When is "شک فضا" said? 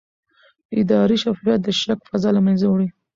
1.81-2.29